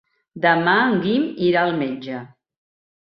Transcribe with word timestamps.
Demà 0.45 0.71
en 0.85 0.95
Guim 1.03 1.27
irà 1.49 1.61
al 1.65 1.75
metge. 1.83 2.23